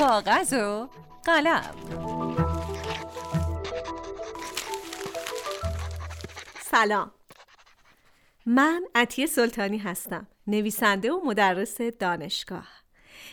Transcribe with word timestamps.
کاغذ 0.00 0.52
و 0.52 0.88
قلم 1.24 1.74
سلام. 6.60 7.10
من 8.46 8.84
عطیه 8.94 9.26
سلطانی 9.26 9.78
هستم 9.78 10.26
نویسنده 10.46 11.12
و 11.12 11.20
مدرس 11.24 11.80
دانشگاه. 11.80 12.68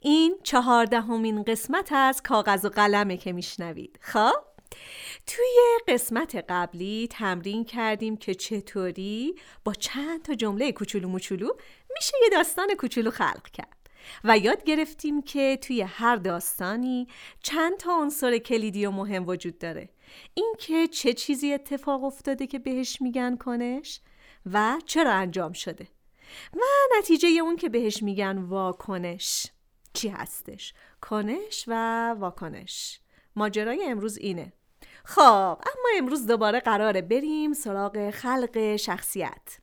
این 0.00 0.38
چهاردهمین 0.42 1.42
قسمت 1.42 1.92
از 1.92 2.22
کاغذ 2.22 2.64
و 2.64 2.68
قلمه 2.68 3.16
که 3.16 3.32
میشنوید. 3.32 3.98
خب؟ 4.02 4.34
توی 5.26 5.56
قسمت 5.88 6.44
قبلی 6.48 7.08
تمرین 7.10 7.64
کردیم 7.64 8.16
که 8.16 8.34
چطوری 8.34 9.34
با 9.64 9.74
چند 9.74 10.22
تا 10.22 10.34
جمله 10.34 10.72
کوچولو 10.72 11.08
موچولو 11.08 11.48
میشه 11.94 12.12
یه 12.22 12.28
داستان 12.28 12.68
کوچولو 12.78 13.10
خلق 13.10 13.48
کرد. 13.52 13.77
و 14.24 14.38
یاد 14.38 14.64
گرفتیم 14.64 15.22
که 15.22 15.58
توی 15.62 15.82
هر 15.82 16.16
داستانی 16.16 17.08
چند 17.42 17.76
تا 17.76 17.92
عنصر 17.92 18.38
کلیدی 18.38 18.86
و 18.86 18.90
مهم 18.90 19.28
وجود 19.28 19.58
داره. 19.58 19.88
اینکه 20.34 20.86
چه 20.86 21.12
چیزی 21.12 21.52
اتفاق 21.52 22.04
افتاده 22.04 22.46
که 22.46 22.58
بهش 22.58 23.02
میگن 23.02 23.36
کنش 23.36 24.00
و 24.52 24.78
چرا 24.86 25.12
انجام 25.12 25.52
شده 25.52 25.88
و 26.52 26.58
نتیجه 26.98 27.28
اون 27.28 27.56
که 27.56 27.68
بهش 27.68 28.02
میگن 28.02 28.38
واکنش 28.38 29.46
چی 29.92 30.08
هستش. 30.08 30.74
کنش 31.00 31.64
و 31.66 32.14
واکنش. 32.18 33.00
ماجرای 33.36 33.84
امروز 33.84 34.16
اینه. 34.16 34.52
خب 35.04 35.20
اما 35.20 35.88
امروز 35.96 36.26
دوباره 36.26 36.60
قراره 36.60 37.02
بریم 37.02 37.52
سراغ 37.52 38.10
خلق 38.10 38.76
شخصیت. 38.76 39.58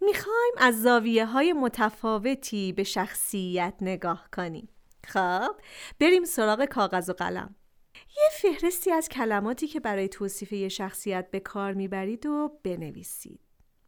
می‌خوایم 0.00 0.54
از 0.58 0.82
زاویه 0.82 1.26
های 1.26 1.52
متفاوتی 1.52 2.72
به 2.72 2.84
شخصیت 2.84 3.74
نگاه 3.80 4.28
کنیم. 4.36 4.68
خب 5.06 5.56
بریم 6.00 6.24
سراغ 6.24 6.64
کاغذ 6.64 7.10
و 7.10 7.12
قلم. 7.12 7.54
یه 7.94 8.28
فهرستی 8.32 8.92
از 8.92 9.08
کلماتی 9.08 9.66
که 9.66 9.80
برای 9.80 10.08
توصیف 10.08 10.52
یه 10.52 10.68
شخصیت 10.68 11.30
به 11.30 11.40
کار 11.40 11.74
می‌برید 11.74 12.26
و 12.26 12.60
بنویسید. 12.62 13.40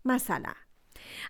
مثلا 0.04 0.52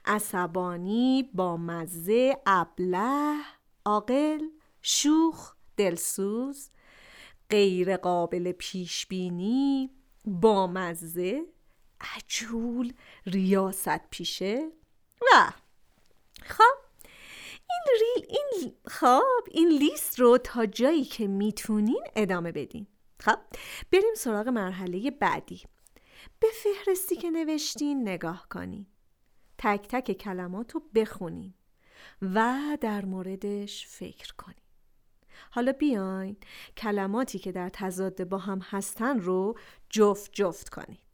عصبانی، 0.04 1.30
با 1.34 1.56
مزه، 1.56 2.36
ابله، 2.46 3.36
عاقل، 3.84 4.40
شوخ، 4.82 5.54
دلسوز، 5.76 6.70
غیر 7.50 7.96
قابل 7.96 8.52
پیش 8.52 9.06
بینی، 9.06 9.90
بامزه، 10.24 11.42
عجول، 12.00 12.92
ریاست 13.26 14.10
پیشه 14.10 14.70
و 15.22 15.52
خب 16.42 16.78
این 17.70 17.98
ریل 18.00 18.26
این 18.28 18.74
خب 18.86 19.44
این 19.50 19.68
لیست 19.68 20.20
رو 20.20 20.38
تا 20.38 20.66
جایی 20.66 21.04
که 21.04 21.26
می‌تونین 21.26 22.04
ادامه 22.16 22.52
بدین. 22.52 22.86
خب 23.20 23.38
بریم 23.92 24.14
سراغ 24.16 24.48
مرحله 24.48 25.10
بعدی. 25.10 25.62
به 26.40 26.48
فهرستی 26.62 27.16
که 27.16 27.30
نوشتین 27.30 28.08
نگاه 28.08 28.46
کنین. 28.48 28.86
تک 29.58 29.88
تک 29.88 30.12
کلمات 30.12 30.74
رو 30.74 30.82
بخونین 30.94 31.54
و 32.22 32.56
در 32.80 33.04
موردش 33.04 33.86
فکر 33.86 34.34
کنین. 34.34 34.56
حالا 35.50 35.72
بیاین 35.72 36.36
کلماتی 36.76 37.38
که 37.38 37.52
در 37.52 37.68
تضاد 37.68 38.24
با 38.24 38.38
هم 38.38 38.58
هستن 38.58 39.20
رو 39.20 39.58
جفت 39.90 40.30
جفت 40.32 40.68
کنید 40.68 41.09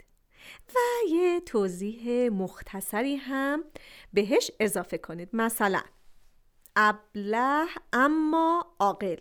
و 0.69 0.78
یه 1.08 1.41
توضیح 1.41 2.30
مختصری 2.33 3.16
هم 3.16 3.64
بهش 4.12 4.50
اضافه 4.61 4.98
کنید. 4.98 5.28
مثلا 5.33 5.83
ابله 6.77 7.66
اما 7.92 8.77
عاقل. 8.78 9.19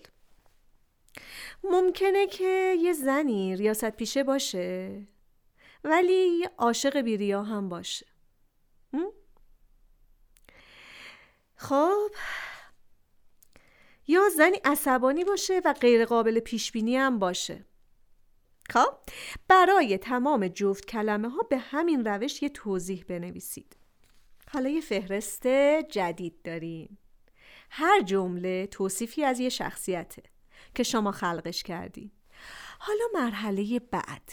ممکنه 1.64 2.28
که 2.28 2.76
یه 2.80 2.94
زنی 2.94 3.56
ریاست 3.56 3.90
پیشه 3.90 4.24
باشه 4.24 5.02
ولی 5.84 6.40
یه 6.40 6.52
عاشق 6.58 7.02
بیریا 7.02 7.44
هم 7.44 7.70
باشه. 7.70 8.06
خب 11.56 12.12
یا 14.08 14.30
زنی 14.38 14.58
عصبانی 14.66 15.24
باشه 15.24 15.62
و 15.66 15.74
قابل 16.10 16.40
پیش 16.40 16.72
بینی 16.72 16.98
هم 16.98 17.20
باشه. 17.20 17.66
خب 18.70 18.94
برای 19.48 19.98
تمام 19.98 20.48
جفت 20.48 20.86
کلمه 20.86 21.30
ها 21.30 21.42
به 21.50 21.58
همین 21.58 22.06
روش 22.06 22.44
یه 22.44 22.50
توضیح 22.50 23.06
بنویسید. 23.08 23.76
حالا 24.52 24.70
یه 24.70 24.82
فهرست 24.82 25.48
جدید 25.90 26.42
داریم. 26.42 26.98
هر 27.70 28.02
جمله 28.02 28.68
توصیفی 28.68 29.24
از 29.24 29.40
یه 29.40 29.50
شخصیته 29.50 30.24
که 30.76 30.84
شما 30.84 31.12
خلقش 31.12 31.64
کردین 31.64 32.12
حالا 32.80 33.04
مرحله 33.14 33.80
بعد. 33.80 34.32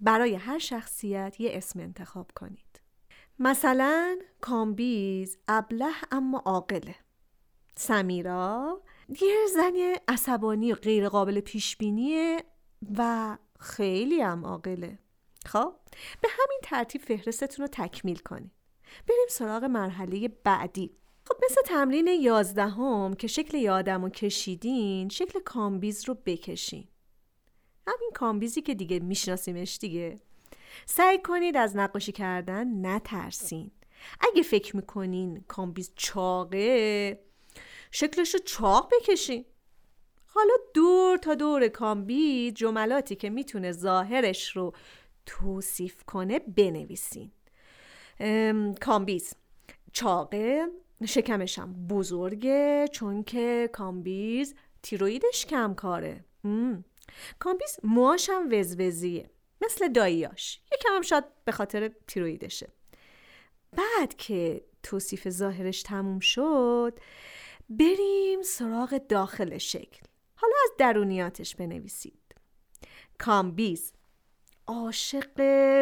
برای 0.00 0.34
هر 0.34 0.58
شخصیت 0.58 1.36
یه 1.40 1.50
اسم 1.54 1.80
انتخاب 1.80 2.30
کنید. 2.36 2.80
مثلا 3.38 4.18
کامبیز 4.40 5.38
ابله 5.48 5.92
اما 6.10 6.38
عاقله. 6.38 6.94
سمیرا 7.76 8.82
یه 9.08 9.36
زن 9.54 9.94
عصبانی 10.08 10.72
و 10.72 10.74
غیر 10.74 11.08
قابل 11.08 11.40
پیش 11.40 11.76
بینیه 11.76 12.44
و 12.98 13.36
خیلی 13.62 14.20
هم 14.20 14.46
عاقله. 14.46 14.98
خب 15.46 15.74
به 16.20 16.28
همین 16.30 16.58
ترتیب 16.62 17.00
فهرستتون 17.02 17.62
رو 17.66 17.68
تکمیل 17.72 18.18
کنید. 18.18 18.50
بریم 19.08 19.26
سراغ 19.28 19.64
مرحله 19.64 20.28
بعدی. 20.28 20.96
خب 21.28 21.34
مثل 21.44 21.62
تمرین 21.66 22.06
یازدهم 22.06 23.14
که 23.14 23.26
شکل 23.26 23.58
یادم 23.58 24.02
رو 24.02 24.08
کشیدین 24.08 25.08
شکل 25.08 25.40
کامبیز 25.40 26.08
رو 26.08 26.14
بکشین. 26.14 26.88
همین 27.86 28.10
کامبیزی 28.14 28.62
که 28.62 28.74
دیگه 28.74 28.98
میشناسیمش 28.98 29.78
دیگه. 29.78 30.20
سعی 30.86 31.18
کنید 31.18 31.56
از 31.56 31.76
نقاشی 31.76 32.12
کردن 32.12 32.86
نترسین. 32.86 33.70
اگه 34.20 34.42
فکر 34.42 34.76
می‌کنین 34.76 35.44
کامبیز 35.48 35.92
چاقه 35.96 37.24
شکلش 37.90 38.34
رو 38.34 38.40
چاق 38.40 38.90
بکشین. 38.92 39.44
حالا 40.34 40.54
دور 40.74 41.16
تا 41.16 41.34
دور 41.34 41.68
کامبیز 41.68 42.54
جملاتی 42.54 43.16
که 43.16 43.30
می‌تونه 43.30 43.72
ظاهرش 43.72 44.56
رو 44.56 44.72
توصیف 45.26 46.04
کنه 46.04 46.38
بنویسین. 46.38 47.30
کامبیز 48.80 49.34
چاقه 49.92 50.66
شکمشم 51.06 51.72
بزرگه 51.72 52.88
چون 52.92 53.22
که 53.22 53.70
کامبیز 53.72 54.54
تیرویدش 54.82 55.46
کم 55.46 55.74
کاره 55.74 56.24
کامبیز 57.38 57.78
موهاشم 57.84 58.48
وزوزیه 58.50 59.30
مثل 59.60 59.88
داییاش 59.88 60.60
یکم 60.74 60.94
هم 60.94 61.02
شاید 61.02 61.24
به 61.44 61.52
خاطر 61.52 61.90
تیرویدشه. 62.06 62.68
بعد 63.72 64.16
که 64.16 64.64
توصیف 64.82 65.28
ظاهرش 65.28 65.82
تموم 65.82 66.20
شد 66.20 66.98
بریم 67.70 68.42
سراغ 68.42 69.00
داخل 69.08 69.58
شکل. 69.58 70.06
حالا 70.42 70.54
از 70.64 70.70
درونیاتش 70.78 71.56
بنویسید. 71.56 72.34
کامبیز 73.18 73.92
عاشق 74.66 75.34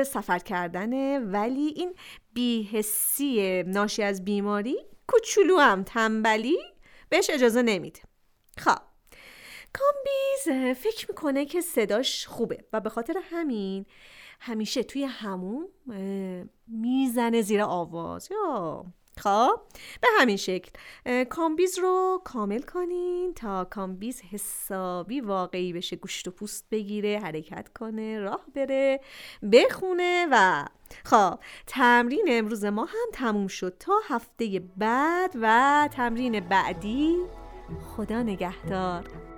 سفر 0.03 0.39
کردنه 0.39 1.19
ولی 1.19 1.73
این 1.77 1.95
بی‌حسی 2.33 3.63
ناشی 3.63 4.03
از 4.03 4.25
بیماری 4.25 4.77
کوچولو 5.07 5.59
هم 5.59 5.83
تنبلی 5.83 6.59
بهش 7.09 7.31
اجازه 7.31 7.63
نمیده. 7.63 8.01
خب 8.59 8.79
کامبیز 9.73 10.79
فکر 10.79 11.07
می‌کنه 11.09 11.45
که 11.45 11.61
صداش 11.61 12.27
خوبه 12.27 12.65
و 12.73 12.81
به 12.81 12.91
خاطر 12.91 13.15
همین 13.31 13.87
همیشه 14.41 14.83
توی 14.83 15.05
حموم 15.05 15.69
می‌زنه 16.67 17.43
زیر 17.43 17.63
آواز. 17.63 18.29
یا 18.31 18.85
خب 19.21 19.61
به 20.01 20.09
همین 20.21 20.37
شکل. 20.37 20.71
کامبیز 21.25 21.79
رو 21.79 22.21
کامل 22.25 22.63
کنین 22.63 23.35
تا 23.35 23.65
کامبیز 23.65 24.23
حسابی 24.31 25.21
واقعی 25.21 25.73
بشه 25.73 25.97
گوشت 25.97 26.29
و 26.29 26.31
پوست 26.31 26.67
بگیره 26.71 27.21
حرکت 27.23 27.69
کنه 27.79 28.19
راه 28.19 28.45
بره 28.55 29.01
بخونه 29.53 30.27
و 30.33 30.65
خب 31.05 31.39
تمرین 31.67 32.25
امروز 32.29 32.65
ما 32.65 32.85
هم 32.85 33.09
تموم 33.13 33.49
شد 33.49 33.77
تا 33.79 33.93
هفته 34.09 34.63
بعد 34.77 35.33
و 35.43 35.89
تمرین 35.93 36.41
بعدی. 36.41 37.17
خدا 37.97 38.23
نگهدار. 38.23 39.30